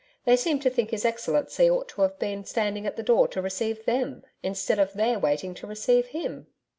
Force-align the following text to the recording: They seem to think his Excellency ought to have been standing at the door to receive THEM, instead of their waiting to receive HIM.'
They 0.25 0.35
seem 0.35 0.59
to 0.61 0.69
think 0.71 0.89
his 0.89 1.05
Excellency 1.05 1.69
ought 1.69 1.87
to 1.89 2.01
have 2.01 2.17
been 2.17 2.43
standing 2.43 2.87
at 2.87 2.95
the 2.95 3.03
door 3.03 3.27
to 3.27 3.39
receive 3.39 3.85
THEM, 3.85 4.23
instead 4.41 4.79
of 4.79 4.93
their 4.93 5.19
waiting 5.19 5.53
to 5.53 5.67
receive 5.67 6.07
HIM.' 6.07 6.47